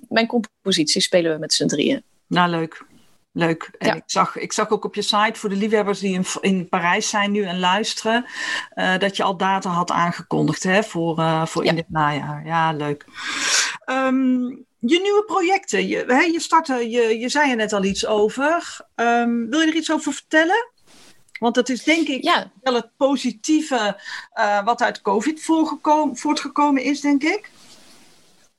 mijn 0.09 0.27
compositie 0.27 1.01
spelen 1.01 1.33
we 1.33 1.39
met 1.39 1.53
z'n 1.53 1.67
drieën. 1.67 2.03
Nou, 2.27 2.51
leuk. 2.51 2.85
Leuk. 3.33 3.71
En 3.79 3.87
ja. 3.87 3.95
ik, 3.95 4.03
zag, 4.07 4.37
ik 4.37 4.53
zag 4.53 4.71
ook 4.71 4.85
op 4.85 4.95
je 4.95 5.03
site 5.03 5.39
voor 5.39 5.49
de 5.49 5.57
liefhebbers 5.57 5.99
die 5.99 6.13
in, 6.13 6.25
in 6.41 6.69
Parijs 6.69 7.09
zijn 7.09 7.31
nu 7.31 7.43
en 7.43 7.59
luisteren, 7.59 8.27
uh, 8.75 8.99
dat 8.99 9.17
je 9.17 9.23
al 9.23 9.37
data 9.37 9.71
had 9.71 9.91
aangekondigd 9.91 10.63
hè, 10.63 10.83
voor, 10.83 11.19
uh, 11.19 11.47
voor 11.47 11.65
ja. 11.65 11.71
in 11.71 11.77
dit 11.77 11.91
najaar. 11.91 12.47
Ja, 12.47 12.73
leuk. 12.73 13.05
Um, 13.87 14.67
je 14.79 15.01
nieuwe 15.01 15.25
projecten, 15.27 15.89
je, 15.89 16.05
hè, 16.07 16.21
je 16.21 16.41
startte, 16.41 16.91
je, 16.91 17.19
je 17.19 17.29
zei 17.29 17.51
er 17.51 17.57
net 17.57 17.73
al 17.73 17.85
iets 17.85 18.07
over. 18.07 18.81
Um, 18.95 19.51
wil 19.51 19.61
je 19.61 19.67
er 19.67 19.77
iets 19.77 19.93
over 19.93 20.13
vertellen? 20.13 20.71
Want 21.39 21.55
dat 21.55 21.69
is 21.69 21.85
denk 21.85 22.09
ik 22.09 22.23
ja. 22.23 22.51
wel 22.63 22.75
het 22.75 22.91
positieve 22.97 24.01
uh, 24.35 24.65
wat 24.65 24.83
uit 24.83 25.03
COVID 25.03 25.43
voortgekomen 26.13 26.83
is, 26.83 27.01
denk 27.01 27.23
ik. 27.23 27.51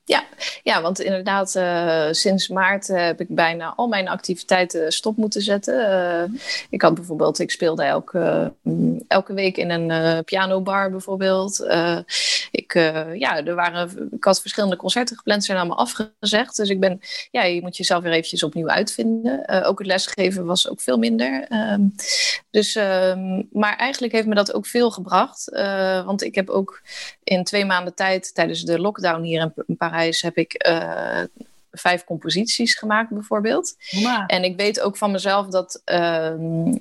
Ja, 0.06 0.24
ja 0.64 0.82
want 0.82 1.00
inderdaad, 1.00 1.56
uh, 1.56 2.08
sinds 2.12 2.48
maart 2.48 2.90
uh, 2.90 2.98
heb 2.98 3.20
ik 3.20 3.28
bijna 3.30 3.74
al 3.76 3.88
mijn 3.88 4.08
activiteiten 4.08 4.92
stop 4.92 5.18
moeten 5.18 5.42
zetten. 5.42 5.74
Uh, 6.32 6.40
ik 6.70 6.82
had 6.82 6.94
bijvoorbeeld, 6.94 7.40
ik 7.40 7.52
speelde 7.52 7.84
elke, 7.84 8.54
elke 9.08 9.34
week 9.34 9.58
in 9.58 9.70
een 9.70 10.24
pianobar 10.24 10.92
bijvoorbeeld. 10.92 11.60
ik, 12.52 12.74
ja, 13.14 13.46
er 13.46 13.56
waren, 13.56 14.10
ik 14.12 14.24
had 14.24 14.42
verschillende 14.42 14.76
concerten 14.76 15.18
gepland, 15.18 15.44
zijn 15.44 15.58
allemaal 15.58 15.78
afgezegd. 15.78 16.56
Dus 16.56 16.70
ik 16.70 16.80
ben, 16.80 17.00
ja, 17.32 17.44
je 17.44 17.62
moet 17.62 17.78
jezelf 17.78 18.04
weer 18.04 18.12
eventjes 18.12 18.44
opnieuw 18.44 18.70
uitvinden. 18.70 19.66
ook 19.66 19.78
het 19.78 19.88
lesgeven 19.88 20.46
was 20.46 20.70
ook 20.70 20.82
veel 20.82 20.98
minder. 20.98 21.46
Ehm, 21.50 21.82
dus, 22.52 22.76
ehm, 22.76 23.42
maar 23.52 23.76
eigenlijk 23.76 24.14
heeft 24.14 24.28
me 24.28 24.36
dat 24.36 24.54
ook 24.54 24.66
veel 24.66 24.92
gebracht. 24.92 25.50
want 26.06 26.24
ik 26.24 26.36
heb 26.36 26.50
ook 26.50 26.82
in 27.34 27.44
twee 27.44 27.66
maanden 27.66 27.96
tijd 27.96 28.36
tijdens 28.36 28.64
de 28.64 28.80
lockdown 28.80 29.22
hier 29.22 29.52
in 29.66 29.78
Parijs 29.78 30.22
heb 30.22 30.38
ik 30.38 30.68
uh, 30.68 31.24
vijf 31.72 32.04
composities 32.04 32.76
gemaakt 32.76 33.10
bijvoorbeeld. 33.10 33.76
En 34.28 34.44
ik 34.44 34.58
weet 34.58 34.80
ook 34.80 34.98
van 34.98 35.12
mezelf 35.12 35.48
dat 35.48 35.82
uh, 35.86 36.34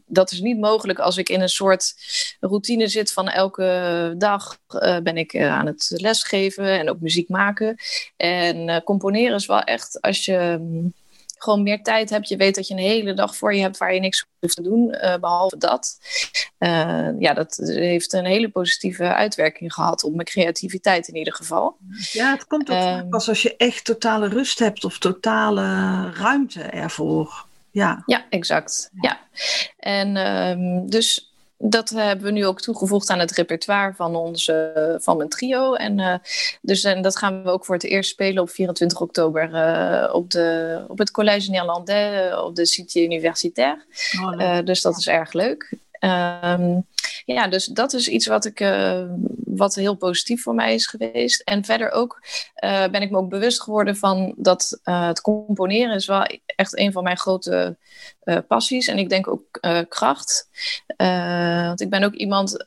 dat 0.07 0.33
is 0.33 0.41
niet 0.41 0.59
mogelijk 0.59 0.99
als 0.99 1.17
ik 1.17 1.29
in 1.29 1.41
een 1.41 1.49
soort 1.49 1.95
routine 2.41 2.89
zit 2.89 3.13
van 3.13 3.29
elke 3.29 4.15
dag 4.19 4.59
uh, 4.69 4.99
ben 4.99 5.17
ik 5.17 5.33
uh, 5.33 5.53
aan 5.53 5.67
het 5.67 5.93
lesgeven 5.95 6.79
en 6.79 6.91
ook 6.91 7.01
muziek 7.01 7.29
maken. 7.29 7.77
En 8.17 8.83
componeren 8.85 9.37
is 9.37 9.47
wel 9.47 9.61
echt 9.61 10.01
als 10.01 10.25
je 10.25 10.61
gewoon 11.43 11.63
meer 11.63 11.83
tijd 11.83 12.11
hebt. 12.11 12.29
Je 12.29 12.37
weet 12.37 12.55
dat 12.55 12.69
je 12.69 12.75
een 12.75 12.81
hele 12.81 13.15
dag 13.15 13.37
voor 13.37 13.55
je 13.55 13.61
hebt 13.61 13.79
waar 13.79 13.95
je 13.95 14.01
niks 14.01 14.27
hoeft 14.41 14.55
te 14.55 14.63
doen, 14.63 14.89
uh, 14.89 15.17
behalve 15.17 15.57
dat. 15.57 15.99
Uh, 16.59 17.09
ja, 17.19 17.35
dat 17.35 17.57
heeft 17.65 18.13
een 18.13 18.25
hele 18.25 18.49
positieve 18.49 19.15
uitwerking 19.15 19.73
gehad 19.73 20.05
op 20.05 20.15
mijn 20.15 20.27
creativiteit 20.27 21.09
in 21.09 21.17
ieder 21.17 21.35
geval. 21.35 21.77
Ja, 22.13 22.33
het 22.33 22.47
komt 22.47 22.71
ook 22.71 22.83
um, 22.83 23.09
pas 23.09 23.29
als 23.29 23.43
je 23.43 23.57
echt 23.57 23.85
totale 23.85 24.29
rust 24.29 24.59
hebt 24.59 24.85
of 24.85 24.99
totale 24.99 25.63
ruimte 26.13 26.63
ervoor. 26.63 27.47
Ja, 27.71 28.03
ja 28.07 28.25
exact. 28.31 28.91
Ja. 29.01 29.21
En 29.79 30.17
um, 30.17 30.91
dus 30.91 31.32
dat 31.65 31.89
hebben 31.89 32.25
we 32.25 32.33
nu 32.33 32.47
ook 32.47 32.61
toegevoegd 32.61 33.11
aan 33.11 33.19
het 33.19 33.33
repertoire 33.33 33.95
van, 33.95 34.17
onze, 34.17 34.97
van 35.01 35.17
mijn 35.17 35.29
trio. 35.29 35.75
En, 35.75 35.99
uh, 35.99 36.15
dus, 36.61 36.85
en 36.85 37.03
dat 37.03 37.17
gaan 37.17 37.43
we 37.43 37.51
ook 37.51 37.65
voor 37.65 37.75
het 37.75 37.85
eerst 37.85 38.11
spelen 38.11 38.43
op 38.43 38.51
24 38.51 39.01
oktober 39.01 39.51
uh, 39.51 40.15
op, 40.15 40.31
de, 40.31 40.85
op 40.89 40.99
het 40.99 41.11
Collège 41.11 41.51
Néerlandais, 41.51 42.35
op 42.35 42.57
de 42.57 42.67
Cité 42.67 43.01
Universitaire. 43.01 43.85
Oh, 44.21 44.59
dus 44.65 44.81
dat 44.81 44.97
is 44.97 45.09
erg 45.09 45.33
leuk. 45.33 45.73
Um, 46.01 46.87
ja, 47.25 47.49
dus 47.49 47.67
dat 47.67 47.93
is 47.93 48.09
iets 48.09 48.27
wat, 48.27 48.45
ik, 48.45 48.61
wat 49.57 49.75
heel 49.75 49.95
positief 49.95 50.43
voor 50.43 50.55
mij 50.55 50.75
is 50.75 50.87
geweest. 50.87 51.41
En 51.41 51.65
verder 51.65 51.91
ook 51.91 52.21
uh, 52.65 52.89
ben 52.89 53.03
ik 53.03 53.11
me 53.11 53.17
ook 53.17 53.29
bewust 53.29 53.63
geworden 53.63 53.97
van 53.97 54.35
dat 54.37 54.81
uh, 54.85 55.07
het 55.07 55.21
componeren 55.21 55.95
is 55.95 56.07
wel 56.07 56.27
echt 56.47 56.79
een 56.79 56.93
van 56.93 57.03
mijn 57.03 57.19
grote 57.19 57.77
passies. 58.49 58.87
En 58.87 58.99
ik 58.99 59.09
denk 59.09 59.29
ook 59.29 59.61
kracht. 59.89 60.49
want 61.67 61.81
ik 61.81 61.91
ben 61.91 62.05
ook 62.05 62.15
iemand 62.15 62.67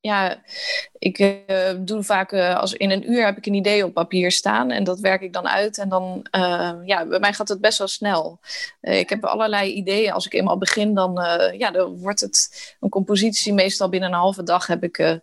ja, 0.00 0.42
ik 0.98 1.44
doe 1.78 2.02
vaak 2.02 2.32
als 2.32 2.72
in 2.72 2.90
een 2.90 3.10
uur 3.10 3.24
heb 3.24 3.36
ik 3.36 3.46
een 3.46 3.54
idee 3.54 3.84
op 3.84 3.94
papier 3.94 4.30
staan 4.30 4.70
en 4.70 4.84
dat 4.84 5.00
werk 5.00 5.20
ik 5.20 5.32
dan 5.32 5.48
uit. 5.48 5.78
En 5.78 5.88
dan, 5.88 6.26
ja, 6.84 7.06
bij 7.06 7.18
mij 7.18 7.32
gaat 7.32 7.48
het 7.48 7.60
best 7.60 7.78
wel 7.78 7.88
snel. 7.88 8.40
ik 8.80 9.08
heb 9.08 9.24
allerlei 9.24 9.72
ideeën. 9.72 10.12
Als 10.12 10.26
ik 10.26 10.32
eenmaal 10.32 10.58
begin, 10.58 10.94
dan, 10.94 11.12
ja, 11.58 11.70
dan 11.70 11.98
wordt 11.98 12.20
het 12.20 12.74
een 12.80 12.88
compositie. 12.88 13.52
Meestal 13.52 13.88
binnen 13.88 14.08
een 14.08 14.18
halve 14.18 14.42
dag 14.42 14.66
heb 14.66 14.82
ik 14.82 15.20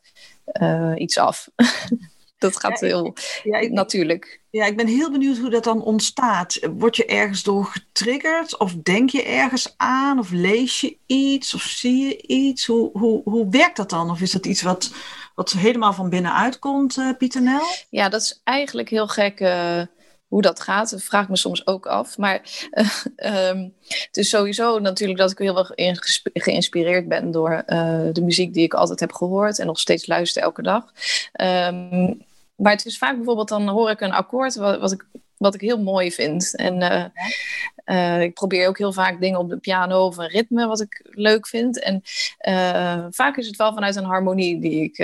iets 0.96 1.18
af. 1.18 1.48
dat 2.38 2.60
gaat 2.60 2.80
ja, 2.80 2.88
heel 2.88 3.16
ja, 3.44 3.60
ik, 3.60 3.72
natuurlijk. 3.72 4.42
Ja, 4.50 4.66
ik 4.66 4.78
ben 4.78 4.88
heel 4.88 5.12
benieuwd 5.12 5.38
hoe 5.38 5.50
dat 5.50 5.64
dan 5.64 5.84
ontstaat. 5.84 6.60
Word 6.78 6.96
je 6.96 7.06
ergens 7.06 7.44
door 7.44 7.66
getriggerd? 7.66 8.58
Of 8.58 8.76
denk 8.76 9.10
je 9.10 9.24
ergens 9.24 9.74
aan? 9.78 10.20
Of 10.20 10.32
lees 10.32 10.82
je 10.82 10.98
iets? 11.06 11.54
Of 11.54 11.62
zie 11.62 12.06
je 12.06 12.22
iets? 12.28 12.66
Hoe, 12.66 12.90
hoe, 12.94 13.22
hoe 13.24 13.50
werkt 13.50 13.78
dat 13.78 13.90
dan? 13.90 14.10
Of 14.10 14.22
is 14.22 14.32
dat 14.32 14.46
iets 14.46 14.62
wat, 14.62 14.94
wat 15.36 15.52
helemaal 15.52 15.94
van 15.94 16.10
binnenuit 16.10 16.60
komt, 16.60 16.98
uh, 16.98 17.18
Pieter 17.18 17.42
Nel? 17.42 17.66
Ja, 17.90 18.10
dat 18.10 18.22
is 18.22 18.42
eigenlijk 18.44 18.90
heel 18.90 19.08
gek... 19.08 19.40
Uh 19.40 19.82
hoe 20.32 20.42
dat 20.42 20.60
gaat, 20.60 20.90
dat 20.90 21.04
vraag 21.04 21.24
ik 21.24 21.30
me 21.30 21.38
soms 21.38 21.68
ook 21.68 21.86
af. 21.86 22.18
Maar 22.18 22.42
uh, 22.72 23.50
um, 23.50 23.74
het 23.88 24.18
is 24.18 24.30
sowieso 24.30 24.80
natuurlijk 24.80 25.20
dat 25.20 25.32
ik 25.32 25.38
heel 25.38 25.58
erg 25.58 26.00
geïnspireerd 26.34 27.08
ben 27.08 27.32
door 27.32 27.64
uh, 27.68 28.02
de 28.12 28.22
muziek 28.22 28.54
die 28.54 28.64
ik 28.64 28.74
altijd 28.74 29.00
heb 29.00 29.14
gehoord 29.14 29.60
en 29.60 29.66
nog 29.66 29.80
steeds 29.80 30.08
luister 30.08 30.42
elke 30.42 30.62
dag. 30.62 30.84
Um, 31.42 32.24
maar 32.56 32.72
het 32.72 32.86
is 32.86 32.98
vaak 32.98 33.16
bijvoorbeeld, 33.16 33.48
dan 33.48 33.68
hoor 33.68 33.90
ik 33.90 34.02
een 34.02 34.12
akkoord 34.12 34.56
wat, 34.56 34.80
wat 34.80 34.92
ik, 34.92 35.06
wat 35.38 35.56
ik 35.56 35.62
heel 35.62 35.82
mooi 35.82 36.12
vind. 36.12 36.56
En 36.56 37.12
uh, 37.86 38.22
ik 38.22 38.34
probeer 38.34 38.68
ook 38.68 38.78
heel 38.78 38.94
vaak 38.94 39.22
dingen 39.22 39.40
op 39.40 39.50
de 39.50 39.58
piano 39.58 40.06
of 40.06 40.18
een 40.18 40.28
ritme 40.28 40.68
wat 40.68 40.82
ik 40.82 41.02
leuk 41.10 41.48
vind. 41.48 41.80
En 41.80 42.02
vaak 43.12 43.38
is 43.38 43.48
het 43.48 43.56
wel 43.56 43.74
vanuit 43.74 43.96
een 43.96 44.04
harmonie 44.04 44.60
die, 44.60 44.84
ik, 44.84 44.98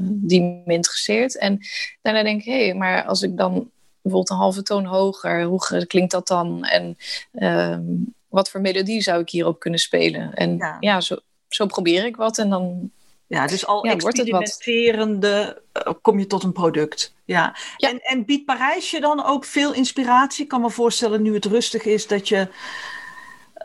die 0.00 0.62
me 0.64 0.74
interesseert. 0.74 1.38
En 1.38 1.58
daarna 2.02 2.22
denk 2.22 2.40
ik, 2.40 2.46
hé, 2.46 2.64
hey, 2.64 2.74
maar 2.74 3.04
als 3.04 3.22
ik 3.22 3.36
dan 3.36 3.70
bijvoorbeeld 4.02 4.30
een 4.30 4.44
halve 4.44 4.62
toon 4.62 4.84
hoger, 4.84 5.42
hoe 5.42 5.86
klinkt 5.86 6.10
dat 6.10 6.26
dan? 6.26 6.64
En 6.64 6.96
ehm, 7.32 7.82
wat 8.28 8.50
voor 8.50 8.60
melodie 8.60 9.00
zou 9.00 9.20
ik 9.20 9.30
hierop 9.30 9.58
kunnen 9.58 9.80
spelen? 9.80 10.34
En 10.34 10.56
ja, 10.56 10.76
ja 10.80 11.00
zo, 11.00 11.16
zo 11.48 11.66
probeer 11.66 12.04
ik 12.04 12.16
wat 12.16 12.38
en 12.38 12.50
dan 12.50 12.90
ja, 13.28 13.46
dus 13.46 13.66
al 13.66 13.86
ja, 13.86 13.92
experimenterende 13.92 15.62
uh, 15.86 15.92
kom 16.02 16.18
je 16.18 16.26
tot 16.26 16.42
een 16.42 16.52
product. 16.52 17.14
Ja. 17.24 17.56
ja. 17.76 17.88
En, 17.88 18.00
en 18.00 18.24
biedt 18.24 18.44
Parijs 18.44 18.90
je 18.90 19.00
dan 19.00 19.24
ook 19.24 19.44
veel 19.44 19.74
inspiratie? 19.74 20.42
Ik 20.42 20.48
kan 20.48 20.60
me 20.60 20.70
voorstellen, 20.70 21.22
nu 21.22 21.34
het 21.34 21.44
rustig 21.44 21.84
is, 21.84 22.06
dat 22.06 22.28
je 22.28 22.48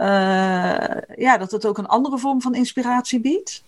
uh, 0.01 1.15
ja, 1.15 1.37
dat 1.37 1.51
het 1.51 1.65
ook 1.65 1.77
een 1.77 1.85
andere 1.85 2.17
vorm 2.17 2.41
van 2.41 2.55
inspiratie 2.55 3.19
biedt? 3.19 3.63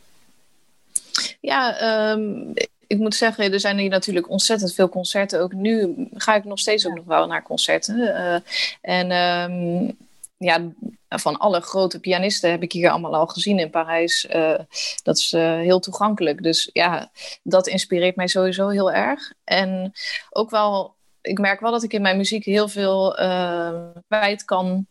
Ja, 1.42 1.82
um, 2.12 2.54
ik 2.88 2.98
moet 2.98 3.16
zeggen, 3.16 3.54
er 3.54 3.60
zijn 3.60 3.78
hier 3.78 3.90
natuurlijk 3.90 4.30
ontzettend 4.30 4.74
veel 4.74 4.90
concerten. 4.90 5.42
Ook 5.42 5.54
nu 5.54 6.08
ga 6.14 6.36
ik 6.36 6.44
nog 6.44 6.60
steeds 6.60 6.88
ook 6.88 6.96
nog 6.96 7.06
wel 7.06 7.28
naar 7.28 7.44
concerten. 7.44 7.98
Uh, 7.98 8.38
en 8.82 9.12
um, 9.12 9.98
ja, 10.38 10.62
van 11.10 11.38
alle 11.38 11.62
grote 11.62 12.00
pianisten 12.00 12.52
heb 12.52 12.64
ik 12.64 12.72
hier 12.72 12.90
allemaal 12.90 13.16
al 13.16 13.28
gezien 13.28 13.60
in 13.60 13.70
Parijs. 13.70 14.28
Uh, 14.36 14.60
dat 15.04 15.18
is 15.18 15.34
uh, 15.34 15.56
heel 15.56 15.80
toegankelijk. 15.80 16.44
Dus 16.44 16.70
ja, 16.74 17.12
dat 17.44 17.68
inspireert 17.68 18.16
mij 18.16 18.28
sowieso 18.28 18.70
heel 18.70 18.92
erg. 18.92 19.34
En 19.44 19.92
ook 20.30 20.50
wel, 20.50 20.96
ik 21.22 21.40
merk 21.40 21.60
wel 21.60 21.72
dat 21.72 21.84
ik 21.84 21.94
in 21.94 22.02
mijn 22.02 22.18
muziek 22.18 22.46
heel 22.46 22.68
veel 22.68 23.20
uh, 23.20 23.80
kwijt 24.08 24.46
kan 24.46 24.88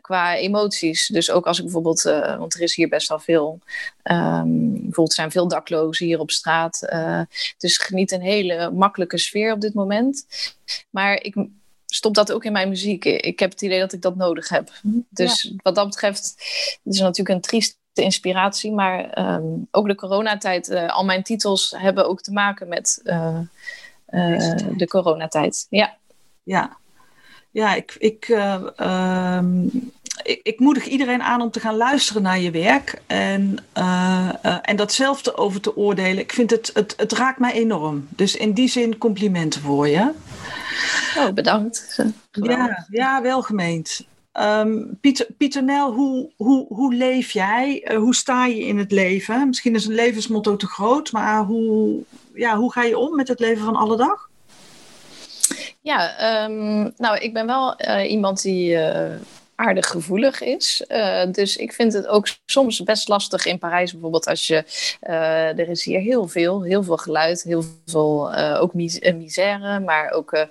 qua 0.00 0.36
emoties. 0.36 1.06
Dus 1.06 1.30
ook 1.30 1.46
als 1.46 1.58
ik 1.58 1.64
bijvoorbeeld, 1.64 2.02
want 2.38 2.54
er 2.54 2.60
is 2.60 2.74
hier 2.74 2.88
best 2.88 3.08
wel 3.08 3.18
veel, 3.18 3.58
um, 4.02 4.72
bijvoorbeeld 4.72 5.12
zijn 5.12 5.30
veel 5.30 5.48
daklozen 5.48 6.06
hier 6.06 6.20
op 6.20 6.30
straat. 6.30 6.88
dus 7.58 7.78
geniet 7.78 8.12
een 8.12 8.20
hele 8.20 8.70
makkelijke 8.70 9.18
sfeer 9.18 9.52
op 9.52 9.60
dit 9.60 9.74
moment. 9.74 10.26
Maar 10.90 11.22
ik 11.22 11.34
stop 11.86 12.14
dat 12.14 12.32
ook 12.32 12.44
in 12.44 12.52
mijn 12.52 12.68
muziek. 12.68 13.04
Ik 13.04 13.38
heb 13.38 13.50
het 13.50 13.62
idee 13.62 13.78
dat 13.78 13.92
ik 13.92 14.02
dat 14.02 14.16
nodig 14.16 14.48
heb. 14.48 14.70
Dus 15.08 15.54
wat 15.62 15.74
dat 15.74 15.88
betreft, 15.88 16.34
het 16.84 16.94
is 16.94 17.00
natuurlijk 17.00 17.28
een 17.28 17.40
trieste 17.40 17.76
inspiratie, 17.92 18.72
maar 18.72 19.18
um, 19.34 19.68
ook 19.70 19.86
de 19.86 19.94
coronatijd, 19.94 20.68
uh, 20.68 20.88
al 20.88 21.04
mijn 21.04 21.22
titels 21.22 21.74
hebben 21.76 22.08
ook 22.08 22.20
te 22.20 22.32
maken 22.32 22.68
met 22.68 23.00
uh, 23.04 23.38
uh, 24.08 24.56
de 24.76 24.86
coronatijd. 24.88 25.66
Ja. 25.70 25.96
Ja, 26.42 26.76
ja 27.50 27.74
ik, 27.74 27.96
ik, 27.98 28.28
um, 28.80 29.70
ik, 30.22 30.40
ik, 30.42 30.58
moedig 30.58 30.86
iedereen 30.86 31.22
aan 31.22 31.40
om 31.40 31.50
te 31.50 31.60
gaan 31.60 31.76
luisteren 31.76 32.22
naar 32.22 32.40
je 32.40 32.50
werk 32.50 33.02
en, 33.06 33.58
en 34.62 34.76
dat 34.76 34.92
zelf 34.92 35.22
te 35.22 35.36
over 35.36 35.60
te 35.60 35.76
oordelen. 35.76 36.18
Ik 36.18 36.32
vind 36.32 36.50
het, 36.50 36.70
het, 36.74 36.94
het 36.96 37.12
raakt 37.12 37.38
mij 37.38 37.52
enorm. 37.52 38.08
Dus 38.08 38.36
in 38.36 38.52
die 38.52 38.68
zin 38.68 38.98
complimenten 38.98 39.60
voor 39.60 39.88
je. 39.88 40.12
Oh, 41.16 41.32
bedankt. 41.32 42.04
Ja, 42.30 42.86
ja, 42.90 43.22
welgemeend. 43.22 44.06
Um, 44.40 44.98
Pieter, 45.00 45.26
Pieter 45.36 45.64
Nel, 45.64 45.92
hoe, 45.92 46.30
hoe, 46.36 46.66
hoe 46.68 46.94
leef 46.94 47.30
jij? 47.30 47.88
Uh, 47.90 47.98
hoe 47.98 48.14
sta 48.14 48.46
je 48.46 48.66
in 48.66 48.78
het 48.78 48.92
leven? 48.92 49.46
Misschien 49.46 49.74
is 49.74 49.86
een 49.86 49.94
levensmotto 49.94 50.56
te 50.56 50.66
groot, 50.66 51.12
maar 51.12 51.44
hoe, 51.44 52.02
ja, 52.34 52.56
hoe 52.56 52.72
ga 52.72 52.82
je 52.82 52.98
om 52.98 53.16
met 53.16 53.28
het 53.28 53.40
leven 53.40 53.64
van 53.64 53.76
alle 53.76 53.96
dag? 53.96 54.27
Ja, 55.88 56.44
um, 56.44 56.92
nou, 56.96 57.18
ik 57.18 57.32
ben 57.32 57.46
wel 57.46 57.74
uh, 57.80 58.10
iemand 58.10 58.42
die 58.42 58.72
uh, 58.74 59.10
aardig 59.54 59.86
gevoelig 59.86 60.40
is. 60.40 60.84
Uh, 60.88 61.22
dus 61.32 61.56
ik 61.56 61.72
vind 61.72 61.92
het 61.92 62.06
ook 62.06 62.28
soms 62.46 62.82
best 62.82 63.08
lastig 63.08 63.46
in 63.46 63.58
Parijs 63.58 63.92
bijvoorbeeld 63.92 64.26
als 64.26 64.46
je... 64.46 64.64
Er 65.56 65.68
is 65.68 65.84
hier 65.84 66.00
heel 66.00 66.28
veel, 66.28 66.62
heel 66.62 66.82
veel 66.82 66.96
geluid, 66.96 67.42
heel 67.42 67.64
veel 67.86 68.34
ook 68.36 68.74
mis 68.74 69.00
misère, 69.00 69.80
maar 69.80 70.10
ook 70.10 70.46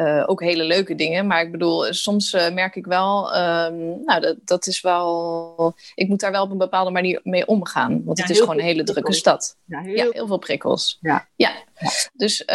uh, 0.00 0.24
ook 0.26 0.40
hele 0.40 0.64
leuke 0.64 0.94
dingen. 0.94 1.26
Maar 1.26 1.42
ik 1.42 1.50
bedoel, 1.50 1.92
soms 1.92 2.32
uh, 2.34 2.50
merk 2.50 2.76
ik 2.76 2.86
wel, 2.86 3.36
um, 3.36 4.04
nou, 4.04 4.20
dat, 4.20 4.36
dat 4.44 4.66
is 4.66 4.80
wel. 4.80 5.74
Ik 5.94 6.08
moet 6.08 6.20
daar 6.20 6.30
wel 6.30 6.42
op 6.42 6.50
een 6.50 6.58
bepaalde 6.58 6.90
manier 6.90 7.20
mee 7.22 7.46
omgaan. 7.46 8.04
Want 8.04 8.18
ja, 8.18 8.24
het 8.24 8.32
is 8.32 8.40
gewoon 8.40 8.58
een 8.58 8.64
hele 8.64 8.82
prikkels. 8.82 8.96
drukke 8.96 9.12
stad. 9.12 9.56
Ja 9.64 9.80
heel... 9.80 9.96
ja 9.96 10.08
heel, 10.12 10.26
veel 10.26 10.38
prikkels. 10.38 10.98
Ja. 11.00 11.28
ja. 11.36 11.52
Dus, 12.12 12.40
uh, 12.40 12.46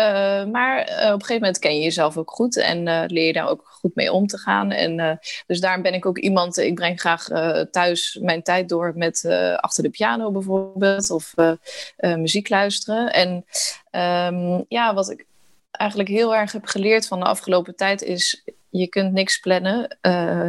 maar 0.46 0.82
op 0.82 0.90
een 0.90 1.20
gegeven 1.20 1.34
moment 1.34 1.60
ken 1.60 1.76
je 1.76 1.84
jezelf 1.84 2.18
ook 2.18 2.32
goed 2.32 2.58
en 2.58 2.84
leer 3.08 3.26
je 3.26 3.34
daar 3.34 3.50
ook 3.50 3.64
goed 3.82 3.96
mee 3.96 4.12
om 4.12 4.28
te 4.28 4.38
gaan. 4.38 4.72
En 4.72 5.20
dus 5.48 5.60
daarom 5.60 5.82
ben 5.82 5.94
ik 5.94 6.06
ook 6.06 6.18
iemand, 6.18 6.58
ik 6.58 6.76
breng 6.76 7.00
graag 7.00 7.28
thuis 7.72 8.20
mijn 8.22 8.44
tijd 8.44 8.70
door 8.70 8.94
met 8.96 9.26
achter 9.56 9.84
de 9.84 9.90
piano 9.90 10.32
bijvoorbeeld, 10.32 11.10
of 11.10 11.34
muziek 11.98 12.50
luisteren. 12.50 13.14
En 13.14 13.46
um, 13.92 14.66
ja, 14.68 14.94
wat 14.94 15.12
ik 15.12 15.26
eigenlijk 15.78 16.10
heel 16.10 16.36
erg 16.36 16.52
heb 16.52 16.66
geleerd 16.66 17.08
van 17.08 17.20
de 17.20 17.26
afgelopen 17.26 17.76
tijd 17.76 18.02
is 18.02 18.44
je 18.70 18.88
kunt 18.88 19.12
niks 19.12 19.40
plannen, 19.40 19.98
uh, 20.02 20.48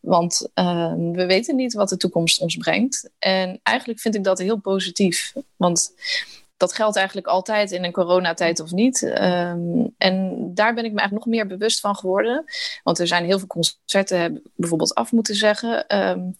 want 0.00 0.48
uh, 0.54 0.94
we 1.12 1.26
weten 1.26 1.56
niet 1.56 1.74
wat 1.74 1.88
de 1.88 1.96
toekomst 1.96 2.40
ons 2.40 2.56
brengt. 2.56 3.10
En 3.18 3.60
eigenlijk 3.62 4.00
vind 4.00 4.14
ik 4.14 4.24
dat 4.24 4.38
heel 4.38 4.56
positief, 4.56 5.32
want 5.56 5.94
dat 6.56 6.72
geldt 6.72 6.96
eigenlijk 6.96 7.26
altijd 7.26 7.72
in 7.72 7.84
een 7.84 7.92
coronatijd 7.92 8.60
of 8.60 8.70
niet. 8.70 9.02
Um, 9.02 9.94
en 9.98 10.36
daar 10.54 10.74
ben 10.74 10.84
ik 10.84 10.92
me 10.92 10.98
eigenlijk 10.98 11.12
nog 11.12 11.26
meer 11.26 11.46
bewust 11.46 11.80
van 11.80 11.96
geworden, 11.96 12.44
want 12.82 12.98
er 12.98 13.06
zijn 13.06 13.24
heel 13.24 13.38
veel 13.38 13.46
concerten 13.46 14.42
bijvoorbeeld 14.54 14.94
af 14.94 15.12
moeten 15.12 15.34
zeggen. 15.34 15.96
Um, 16.08 16.36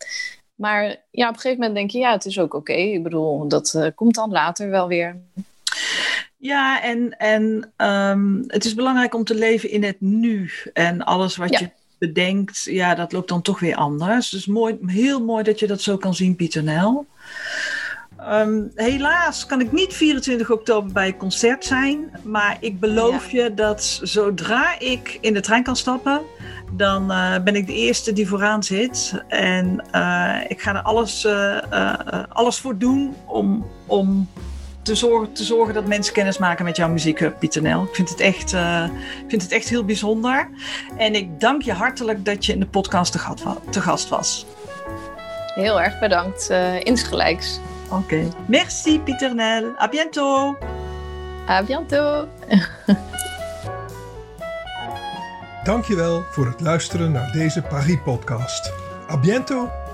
maar 0.54 0.96
ja, 1.10 1.28
op 1.28 1.34
een 1.34 1.40
gegeven 1.40 1.58
moment 1.58 1.74
denk 1.74 1.90
je, 1.90 1.98
ja, 1.98 2.12
het 2.12 2.24
is 2.24 2.38
ook 2.38 2.54
oké. 2.54 2.72
Ik 2.72 3.02
bedoel, 3.02 3.48
dat 3.48 3.74
uh, 3.76 3.86
komt 3.94 4.14
dan 4.14 4.30
later 4.30 4.70
wel 4.70 4.88
weer. 4.88 5.20
Ja, 6.46 6.82
en, 6.82 7.16
en 7.18 7.72
um, 7.76 8.44
het 8.46 8.64
is 8.64 8.74
belangrijk 8.74 9.14
om 9.14 9.24
te 9.24 9.34
leven 9.34 9.70
in 9.70 9.84
het 9.84 10.00
nu. 10.00 10.50
En 10.72 11.04
alles 11.04 11.36
wat 11.36 11.50
ja. 11.50 11.58
je 11.58 11.70
bedenkt, 11.98 12.62
ja, 12.62 12.94
dat 12.94 13.12
loopt 13.12 13.28
dan 13.28 13.42
toch 13.42 13.60
weer 13.60 13.76
anders. 13.76 14.28
Dus 14.28 14.46
mooi, 14.46 14.78
heel 14.86 15.24
mooi 15.24 15.42
dat 15.42 15.58
je 15.58 15.66
dat 15.66 15.80
zo 15.80 15.96
kan 15.96 16.14
zien, 16.14 16.36
Pieter 16.36 16.62
Nel. 16.62 17.06
ehm, 18.18 18.62
helaas 18.74 19.46
kan 19.46 19.60
ik 19.60 19.72
niet 19.72 19.94
24 19.94 20.50
oktober 20.50 20.92
bij 20.92 21.06
het 21.06 21.16
concert 21.16 21.64
zijn. 21.64 22.10
Maar 22.22 22.56
ik 22.60 22.80
beloof 22.80 23.30
je 23.30 23.54
dat 23.54 24.00
zodra 24.02 24.78
ik 24.78 25.18
in 25.20 25.34
de 25.34 25.40
trein 25.40 25.62
kan 25.62 25.76
stappen, 25.76 26.20
dan 26.72 27.10
uh, 27.10 27.38
ben 27.38 27.56
ik 27.56 27.66
de 27.66 27.74
eerste 27.74 28.12
die 28.12 28.28
vooraan 28.28 28.62
zit. 28.62 29.22
En 29.28 29.84
uh, 29.94 30.40
ik 30.48 30.60
ga 30.60 30.74
er 30.74 30.82
alles, 30.82 31.24
uh, 31.24 31.58
alles 32.28 32.58
voor 32.58 32.78
doen 32.78 33.14
om, 33.26 33.66
om 33.86 34.28
te, 34.86 34.94
zorgen, 34.94 35.32
te 35.32 35.44
zorgen 35.44 35.74
dat 35.74 35.86
mensen 35.86 36.14
kennis 36.14 36.38
maken 36.38 36.64
met 36.64 36.76
jouw 36.76 36.88
muziek, 36.88 37.38
Pieter 37.38 37.62
Nel. 37.62 37.82
Ik 37.82 37.94
vind 37.94 38.08
het, 38.08 38.20
echt, 38.20 38.52
ik 38.52 39.28
vind 39.28 39.42
het 39.42 39.52
echt 39.52 39.68
heel 39.68 39.84
bijzonder. 39.84 40.48
En 40.96 41.14
ik 41.14 41.40
dank 41.40 41.62
je 41.62 41.72
hartelijk 41.72 42.24
dat 42.24 42.46
je 42.46 42.52
in 42.52 42.60
de 42.60 42.66
podcast 42.66 43.12
te, 43.12 43.18
gat, 43.18 43.42
te 43.70 43.80
gast 43.80 44.08
was. 44.08 44.46
Heel 45.54 45.80
erg 45.80 45.98
bedankt. 45.98 46.50
insgelijks. 46.82 47.60
Oké. 47.88 47.96
Okay. 47.96 48.28
Merci, 48.46 49.00
Pieter 49.00 49.34
Nel. 49.34 49.64
A 49.80 49.88
bientôt. 49.88 50.56
A 51.48 51.64
bientôt. 51.64 52.26
Dankjewel 55.64 56.24
voor 56.30 56.46
het 56.46 56.60
luisteren 56.60 57.12
naar 57.12 57.32
deze 57.32 57.62
Paris-podcast. 57.62 58.72
A 59.10 59.18
bientôt! 59.18 59.85